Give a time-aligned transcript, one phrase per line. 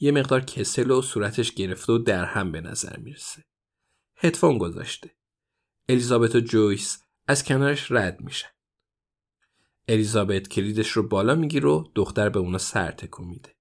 [0.00, 3.44] یه مقدار کسل و صورتش گرفته و در هم به نظر می‌رسه.
[4.16, 5.10] هدفون گذاشته.
[5.88, 8.48] الیزابت و جویس از کنارش رد میشن.
[9.88, 13.54] الیزابت کلیدش رو بالا می‌گیره و دختر به اونا سر تکون میده.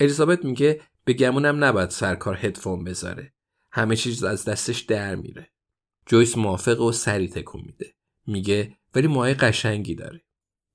[0.00, 3.32] الیزابت میگه به گمونم نباید سرکار هدفون بذاره.
[3.72, 5.52] همه چیز از دستش در میره.
[6.06, 7.94] جویس موافق و سری تکون میده.
[8.26, 10.24] میگه ولی موهای قشنگی داره.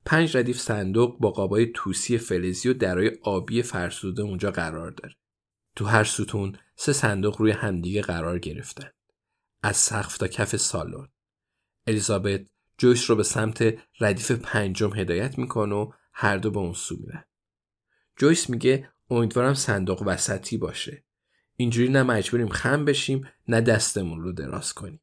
[0.08, 5.16] پنج ردیف صندوق با قابای توسی فلزی و درای آبی فرسوده اونجا قرار داره.
[5.75, 8.90] تو هر ستون سه صندوق روی همدیگه قرار گرفتن.
[9.63, 11.07] از سقف تا کف سالن.
[11.88, 12.41] الیزابت
[12.78, 17.24] جویس رو به سمت ردیف پنجم هدایت می‌کنه و هر دو به اون سو میرن.
[18.18, 21.03] جویس میگه امیدوارم صندوق وسطی باشه.
[21.56, 25.01] اینجوری نه مجبوریم خم بشیم نه دستمون رو دراز کنیم.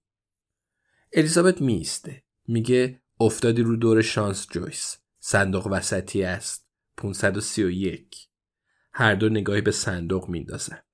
[1.13, 2.23] الیزابت میسته.
[2.47, 4.97] میگه افتادی رو دور شانس جویس.
[5.21, 6.69] صندوق وسطی است.
[6.97, 8.29] 531
[8.93, 10.85] هر دو نگاهی به صندوق میندازند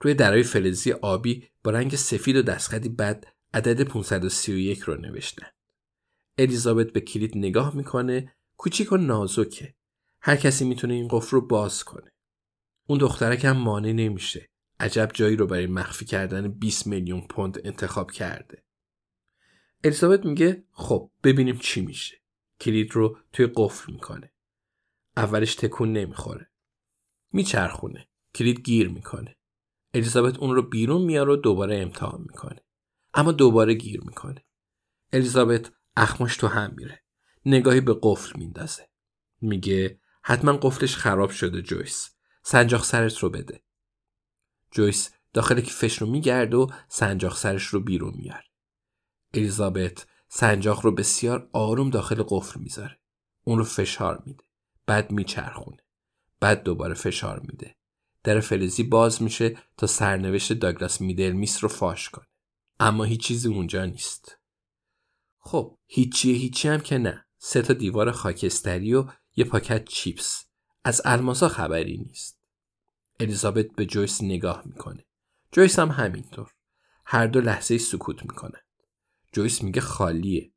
[0.00, 5.46] روی درای فلزی آبی با رنگ سفید و دستخطی بد عدد 531 رو نوشتن
[6.38, 8.32] الیزابت به کلید نگاه می‌کنه.
[8.56, 9.74] کوچیک و نازکه.
[10.20, 12.12] هر کسی می‌تونه این قفل رو باز کنه.
[12.86, 14.48] اون دخترک هم مانع نمیشه.
[14.80, 18.64] عجب جایی رو برای مخفی کردن 20 میلیون پوند انتخاب کرده.
[19.86, 22.16] الیزابت میگه خب ببینیم چی میشه.
[22.60, 24.32] کلید رو توی قفل می‌کنه.
[25.16, 26.50] اولش تکون نمی‌خوره.
[27.32, 28.08] میچرخونه.
[28.34, 29.36] کلید گیر می‌کنه.
[29.94, 32.60] الیزابت اون رو بیرون میاره و دوباره امتحان می‌کنه.
[33.14, 34.44] اما دوباره گیر می‌کنه.
[35.12, 37.02] الیزابت اخماش تو هم میره.
[37.44, 38.88] نگاهی به قفل میندازه.
[39.40, 42.10] میگه حتما قفلش خراب شده جویس.
[42.42, 43.62] سنجاق سرت رو بده.
[44.70, 48.44] جویس داخل کیفش رو میگرد و سنجاق سرش رو بیرون میاره
[49.36, 52.98] الیزابت سنجاق رو بسیار آروم داخل قفل می‌ذاره.
[53.44, 54.44] اون رو فشار میده.
[54.86, 55.82] بعد میچرخونه.
[56.40, 57.76] بعد دوباره فشار میده.
[58.24, 62.26] در فلزی باز میشه تا سرنوشت داگلاس میدل میس رو فاش کنه.
[62.80, 64.38] اما هیچ چیزی اونجا نیست.
[65.38, 67.26] خب هیچیه هیچی هم که نه.
[67.38, 69.04] سه تا دیوار خاکستری و
[69.36, 70.44] یه پاکت چیپس.
[70.84, 72.38] از الماسا خبری نیست.
[73.20, 75.04] الیزابت به جویس نگاه می‌کنه.
[75.52, 76.52] جویس هم همینطور.
[77.04, 78.65] هر دو لحظه سکوت می‌کنه.
[79.36, 80.52] جویس میگه خالیه.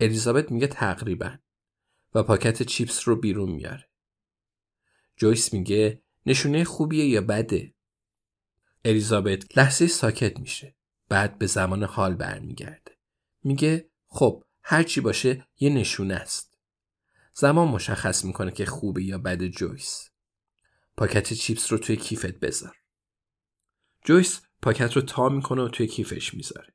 [0.00, 1.38] الیزابت میگه تقریبا
[2.14, 3.88] و پاکت چیپس رو بیرون میاره.
[5.16, 7.74] جویس میگه نشونه خوبیه یا بده؟
[8.84, 10.76] الیزابت لحظه ساکت میشه.
[11.08, 12.98] بعد به زمان حال برمیگرده.
[13.42, 16.58] میگه خب هرچی باشه یه نشونه است.
[17.34, 20.10] زمان مشخص می‌کنه که خوبه یا بده جویس.
[20.96, 22.76] پاکت چیپس رو توی کیفت بذار.
[24.04, 26.73] جویس پاکت رو تا می‌کنه و توی کیفش می‌ذاره.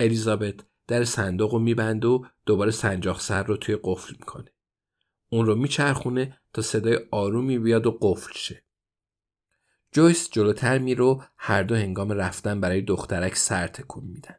[0.00, 0.54] الیزابت
[0.86, 4.52] در صندوق رو میبنده و دوباره سنجاق سر رو توی قفل می‌کنه.
[5.28, 8.64] اون رو میچرخونه تا صدای آرومی بیاد و قفل شه.
[9.92, 14.36] جویس جلوتر میره و هر دو هنگام رفتن برای دخترک سر تکون میدن.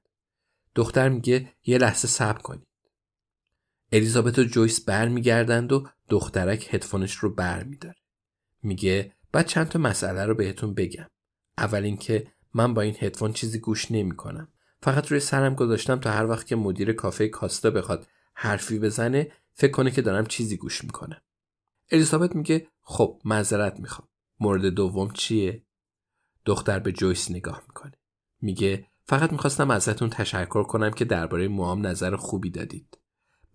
[0.75, 2.67] دختر میگه یه لحظه صبر کنید.
[3.91, 7.95] الیزابت و جویس برمیگردند و دخترک هدفونش رو بر میداره.
[8.63, 11.07] میگه بعد چند تا مسئله رو بهتون بگم.
[11.57, 14.47] اول اینکه من با این هدفون چیزی گوش نمی کنم
[14.81, 19.71] فقط روی سرم گذاشتم تا هر وقت که مدیر کافه کاستا بخواد حرفی بزنه فکر
[19.71, 21.21] کنه که دارم چیزی گوش می‌کنم.
[21.91, 24.07] الیزابت میگه خب معذرت می‌خوام.
[24.39, 25.63] مورد دوم چیه؟
[26.45, 27.93] دختر به جویس نگاه می‌کنه.
[28.41, 32.97] میگه فقط می‌خواستم ازتون تشکر کنم که درباره موام نظر خوبی دادید.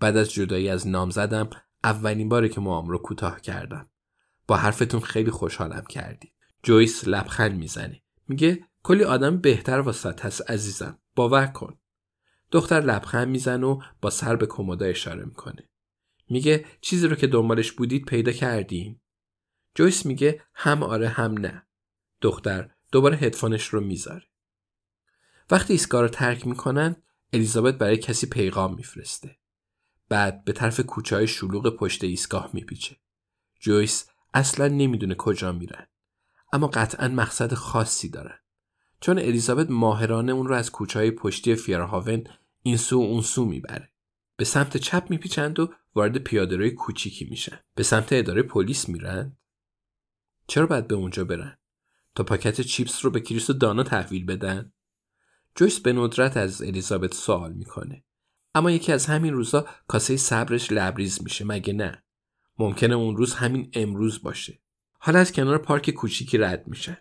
[0.00, 1.50] بعد از جدایی از نام زدم
[1.84, 3.88] اولین باره که موام رو کوتاه کردم.
[4.46, 6.32] با حرفتون خیلی خوشحالم کردید.
[6.62, 8.02] جویس لبخند می‌زنه.
[8.28, 10.98] میگه کلی آدم بهتر واسط هست عزیزم.
[11.14, 11.78] باور کن.
[12.50, 15.68] دختر لبخند می‌زنه و با سر به کمودا اشاره می‌کنه.
[16.30, 19.00] میگه چیزی رو که دنبالش بودید پیدا کردین
[19.74, 21.66] جویس میگه هم آره هم نه.
[22.20, 24.26] دختر دوباره هدفونش رو می‌ذاره.
[25.50, 26.96] وقتی ایستگاه رو ترک می‌کنن
[27.32, 29.36] الیزابت برای کسی پیغام میفرسته.
[30.08, 32.96] بعد به طرف کوچه های شلوغ پشت ایستگاه میپیچه.
[33.60, 35.86] جویس اصلا نمی‌دونه کجا میرن.
[36.52, 38.38] اما قطعا مقصد خاصی دارن.
[39.04, 42.24] چون الیزابت ماهرانه اون رو از کوچه پشتی فیرهاون
[42.62, 43.92] این سو اون سو می‌بره.
[44.36, 47.58] به سمت چپ میپیچند و وارد پیادهروی کوچیکی میشن.
[47.74, 49.36] به سمت اداره پلیس میرن.
[50.46, 51.58] چرا باید به اونجا برن؟
[52.14, 54.72] تا پاکت چیپس رو به کریس و دانا تحویل بدن؟
[55.54, 58.04] جویس به ندرت از الیزابت سوال می‌کنه.
[58.54, 61.44] اما یکی از همین روزا کاسه صبرش لبریز میشه.
[61.44, 62.04] مگه نه؟
[62.58, 64.60] ممکنه اون روز همین امروز باشه.
[64.98, 66.96] حالا از کنار پارک کوچیکی رد میشن.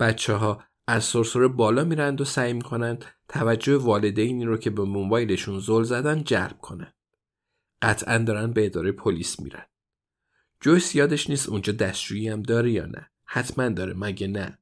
[0.00, 5.60] بچه ها از سرسره بالا میرند و سعی می‌کنند توجه والدینی رو که به موبایلشون
[5.60, 6.94] زل زدن جلب کنند.
[7.82, 9.66] قطعا دارن به اداره پلیس میرن.
[10.60, 13.10] جویس یادش نیست اونجا دستشویی هم داره یا نه.
[13.24, 14.58] حتما داره مگه نه.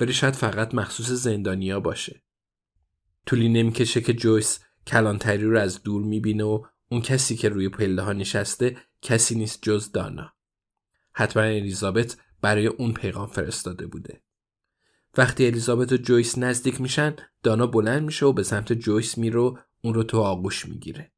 [0.00, 2.22] ولی شاید فقط مخصوص زندانیا باشه.
[3.26, 8.02] طولی نمی‌کشه که جویس کلانتری رو از دور می‌بینه و اون کسی که روی پله
[8.02, 10.32] ها نشسته کسی نیست جز دانا.
[11.12, 14.22] حتما الیزابت برای اون پیغام فرستاده بوده.
[15.16, 19.56] وقتی الیزابت و جویس نزدیک میشن دانا بلند میشه و به سمت جویس میره و
[19.82, 21.12] اون رو تو آغوش می‌گیره.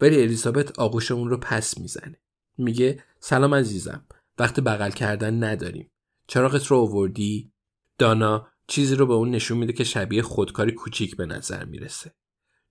[0.00, 2.20] ولی الیزابت آغوش اون رو پس می‌زنه.
[2.58, 4.06] میگه سلام عزیزم
[4.38, 5.90] وقت بغل کردن نداریم.
[6.26, 7.52] چراغت رو آوردی؟
[7.98, 12.14] دانا چیزی رو به اون نشون میده که شبیه خودکاری کوچیک به نظر می‌رسه.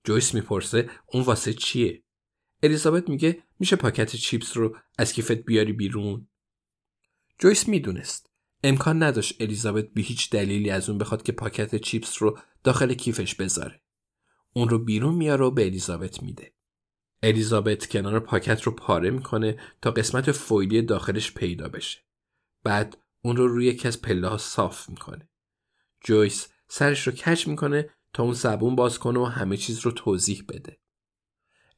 [0.04, 2.04] جویس می‌پرسه اون واسه چیه؟
[2.64, 6.28] الیزابت میگه میشه پاکت چیپس رو از کیفت بیاری بیرون؟
[7.40, 8.27] جویس می‌دونست.
[8.64, 13.36] امکان نداشت الیزابت به هیچ دلیلی از اون بخواد که پاکت چیپس رو داخل کیفش
[13.36, 13.82] بذاره.
[14.54, 16.54] اون رو بیرون میاره و به الیزابت میده.
[17.24, 22.00] الیزابت کنار پاکت رو پاره می‌کنه تا قسمت فویلی داخلش پیدا بشه.
[22.64, 25.30] بعد اون رو روی یکی از پله ها صاف می‌کنه.
[26.04, 30.44] جویس سرش رو کش می‌کنه تا اون زبون باز کنه و همه چیز رو توضیح
[30.50, 30.78] بده.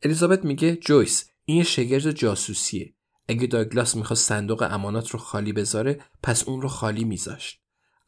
[0.03, 2.93] الیزابت میگه جویس این یه شگرد جاسوسیه.
[3.29, 7.61] اگه داگلاس می‌خواست صندوق امانات رو خالی بذاره پس اون رو خالی میذاشت.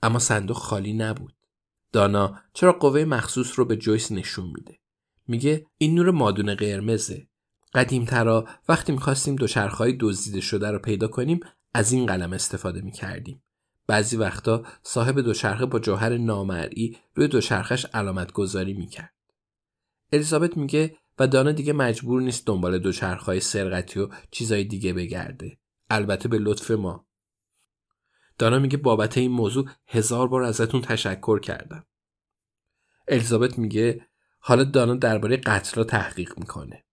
[0.04, 1.34] اما صندوق خالی نبود.
[1.92, 4.80] دانا چرا قوه مخصوص رو به جویس نشون میده؟
[5.28, 7.28] میگه این نور مادون قرمزه.
[7.74, 11.40] قدیم ترا وقتی می‌خواستیم دوچرخهای دزدیده شده رو پیدا کنیم
[11.74, 13.44] از این قلم استفاده می‌کردیم.
[13.88, 19.14] بعضی وقتا صاحب دوچرخه با جوهر نامرئی روی دوچرخش علامت گذاری می‌کرد.
[20.14, 25.58] الیزابت میگه و دانا دیگه مجبور نیست دنبال دوچرخهای سرقتی و چیزای دیگه بگرده.
[25.90, 27.08] البته به لطف ما.
[28.38, 31.86] دانا میگه بابت این موضوع هزار بار ازتون تشکر کردم.
[33.08, 34.08] الیزابت میگه
[34.40, 36.86] حالا دانا درباره قتل تحقیق می‌کنه.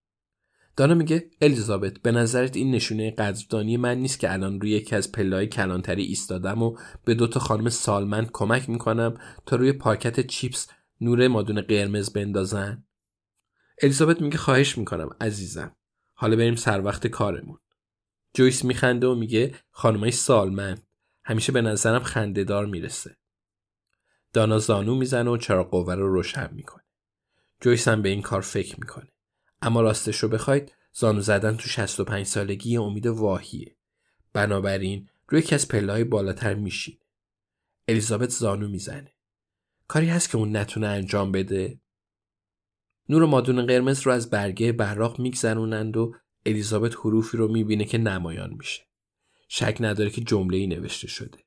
[0.76, 5.12] دانا میگه الیزابت به نظرت این نشونه قدردانی من نیست که الان روی یکی از
[5.12, 9.14] پلای کلانتری ایستادم و به دو تا خانم سالمند کمک می‌کنم
[9.46, 10.68] تا روی پاکت چیپس
[11.00, 12.87] نور مادون قرمز بندازن؟
[13.82, 15.76] الیزابت میگه خواهش می‌کنم عزیزم.
[16.14, 17.58] حالا بریم سر وقت کارمون.
[18.34, 20.86] جویس میخنده و میگه خانمای سالمند.
[21.24, 23.16] همیشه به نظرم خندهدار می‌رسه.
[24.32, 26.84] دانا زانو می‌زنه و چرا قوه رو روشن می‌کنه.
[27.60, 29.08] جویس هم به این کار فکر می‌کنه.
[29.62, 33.76] اما راستش رو بخواید زانو زدن تو 65 سالگی امید واهیه.
[34.32, 36.98] بنابراین روی یکی از پله بالاتر میشینه.
[37.88, 39.12] الیزابت زانو می‌زنه.
[39.88, 41.80] کاری هست که اون نتونه انجام بده؟
[43.08, 46.14] نور مادون قرمز رو از برگه براق میگذرونند و
[46.46, 48.82] الیزابت حروفی رو می‌بینه که نمایان میشه.
[49.48, 51.38] شک نداره که جمله ای نوشته شده.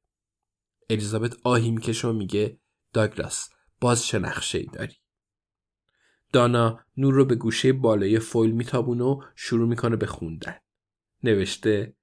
[0.89, 2.60] الیزابت آهی می‌کشه و میگه
[2.94, 3.50] داگلاس
[3.82, 4.96] باز چه نقشه ای داری؟
[6.34, 10.56] دانا نور رو به گوشه بالای فویل میتابونه و شروع می‌کنه به خوندن.
[11.24, 11.96] نوشته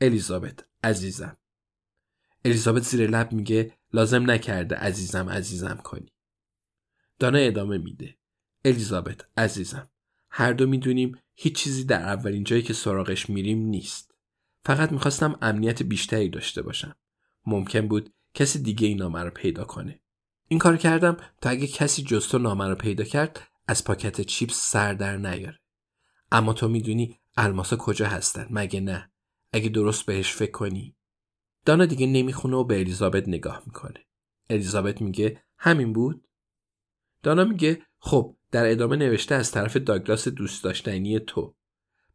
[0.00, 1.36] الیزابت عزیزم.
[2.44, 6.12] الیزابت زیر لب میگه لازم نکرده عزیزم عزیزم کنی.
[7.18, 8.19] دانا ادامه میده.
[8.64, 9.90] الیزابت عزیزم
[10.30, 14.14] هر دو می‌دونیم هیچ چیزی در اولین جایی که سراغش میریم نیست.
[14.64, 16.96] فقط می‌خواستم امنیت بیشتری داشته باشم.
[17.46, 20.00] ممکن بود کسی دیگه این نامه رو پیدا کنه.
[20.48, 24.70] این کار کردم تا اگه کسی جز تو نامه رو پیدا کرد از پاکت چیپس
[24.70, 25.60] سر در نیاره.
[26.32, 29.10] اما تو می‌دونی الماسا کجا هستن مگه نه؟
[29.52, 30.96] اگه درست بهش فکر کنی.
[31.64, 34.06] دانا دیگه نمی‌خونه و به الیزابت نگاه می‌کنه.
[34.50, 36.28] الیزابت میگه همین بود؟
[37.22, 41.54] دانا میگه خب در ادامه نوشته از طرف داگلاس دوست داشتنی تو.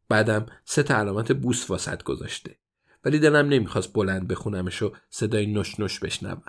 [0.08, 2.58] بعدم سه تا علامت بوس واسط گذاشته.
[3.04, 6.42] ولی دلم نمی‌خواست بلند بخونمش و صدای نش نش بشنوم.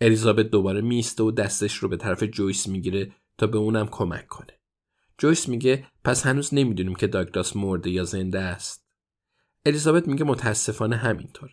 [0.00, 4.58] الیزابت دوباره میسته و دستش رو به طرف جویس می‌گیره تا به اونم کمک کنه.
[5.18, 8.86] جویس میگه پس هنوز نمی‌دونیم که داگلاس مرده یا زنده است.
[9.66, 11.50] الیزابت میگه متاسفانه همینطور.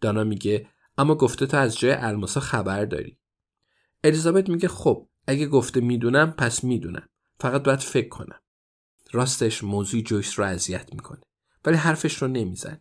[0.00, 0.68] دانا میگه
[0.98, 3.18] اما گفته تو از جای الماسا خبر داری.
[4.04, 7.08] الیزابت میگه خب اگه گفته می‌دونم پس می‌دونم.
[7.40, 8.40] فقط باید فکر کنم.
[9.12, 11.20] راستش موضوع جویس رو اذیت می‌کنه.
[11.64, 12.80] ولی حرفش رو نمی‌زنه.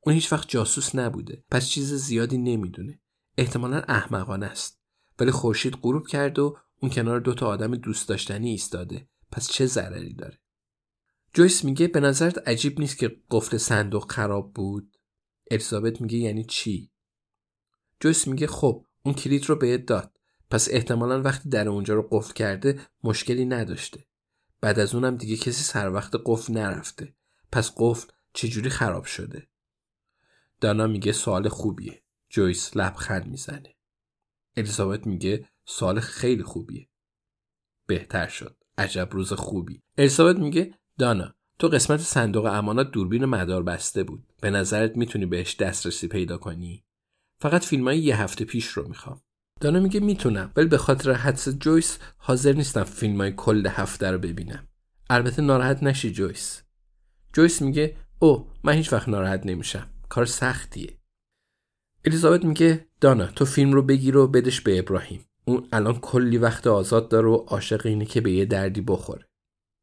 [0.00, 1.44] اون هیچ وقت جاسوس نبوده.
[1.50, 3.00] پس چیز زیادی نمی‌دونه.
[3.38, 4.80] احتمالا احمقانه است.
[5.18, 9.08] ولی خورشید غروب کرد و اون کنار دوتا آدم دوست داشتنی ایستاده.
[9.32, 10.38] پس چه ضرری داره؟
[11.32, 14.96] جویس میگه به نظرت عجیب نیست که قفل صندوق خراب بود؟
[15.50, 16.90] الیزابت میگه یعنی چی؟
[18.00, 20.15] جویس میگه خب اون کلید رو بهت داد.
[20.50, 24.04] پس احتمالا وقتی در اونجا رو قفل کرده مشکلی نداشته.
[24.60, 27.14] بعد از اونم دیگه کسی سر وقت قفل نرفته.
[27.52, 29.48] پس قفل چجوری خراب شده؟
[30.60, 32.02] دانا میگه سوال خوبیه.
[32.28, 33.74] جویس لبخند می‌زنه.
[34.56, 36.88] الیزابت میگه سوال خیلی خوبیه.
[37.86, 38.56] بهتر شد.
[38.78, 39.82] عجب روز خوبی.
[39.98, 44.26] الیزابت میگه دانا تو قسمت صندوق امانات دوربین مدار بسته بود.
[44.40, 46.84] به نظرت می‌تونی بهش دسترسی پیدا کنی؟
[47.40, 49.20] فقط فیلم های یه هفته پیش رو می‌خوام.
[49.60, 54.18] دانا میگه می‌تونم ولی به خاطر حدس جویس حاضر نیستم فیلم های کل هفته رو
[54.18, 54.66] ببینم.
[55.10, 56.62] البته ناراحت نشی جویس.
[57.32, 59.86] جویس میگه او من هیچ وقت ناراحت نمیشم.
[60.08, 60.98] کار سختیه.
[62.04, 65.24] الیزابت میگه دانا تو فیلم رو بگیر و بدش به ابراهیم.
[65.44, 69.26] اون الان کلی وقت آزاد داره و عاشق اینه که به یه دردی بخوره.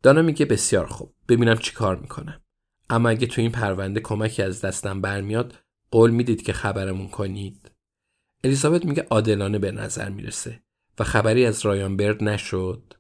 [0.03, 1.13] دانا میگه بسیار خوب.
[1.27, 2.42] ببینم چی کار می‌کنم.
[2.89, 5.53] اما اگه تو این پرونده کمکی از دستم برمیاد
[5.92, 7.72] قول می‌دید که خبرمون کنید.
[8.43, 10.63] الیزابت میگه عادلانه به نظر می‌رسه
[11.00, 12.93] و خبری از رایان برد نشد.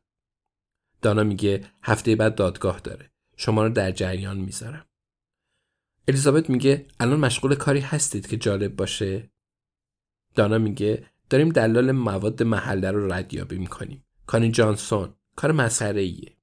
[1.01, 3.11] دانا میگه هفته بعد دادگاه داره.
[3.37, 4.85] شما رو در جریان می‌ذارم.
[6.07, 9.31] الیزابت میگه الان مشغول کاری هستید که جالب باشه؟
[10.35, 14.05] دانا میگه داریم دلال مواد محله رو ردیابی می‌کنیم.
[14.25, 16.37] کانی جانسون کار مسخره ایه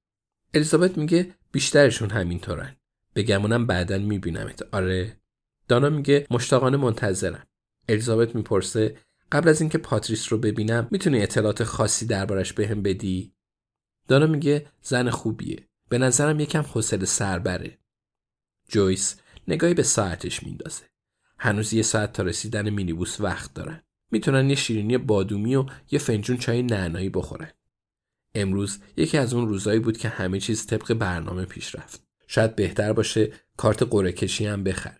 [0.54, 2.76] الیزابت میگه بیشترشون همینطورن.
[3.14, 4.74] بگمونم بعدا میبینمت.
[4.74, 5.20] آره.
[5.68, 7.46] دانا میگه مشتاقانه منتظرم.
[7.88, 8.96] الیزابت می‌پرسه
[9.32, 13.34] قبل از اینکه پاتریس رو ببینم می‌تونی اطلاعات خاصی دربارش بهم بدی؟
[14.08, 15.68] دانا میگه زن خوبیه.
[15.88, 17.78] به نظرم یکم حوصله سربره.
[18.68, 19.16] جویس
[19.48, 20.84] نگاهی به ساعتش میندازه
[21.38, 23.82] هنوز یه ساعت تا رسیدن مینیبوس وقت دارن.
[24.10, 27.50] می‌تونن یه شیرینی بادومی و یه فنجون چای نعنایی بخورن.
[28.34, 32.06] امروز یکی از اون روزایی بود که همه چیز طبق برنامه پیش رفت.
[32.26, 34.99] شاید بهتر باشه کارت قرعه کشی هم بخره.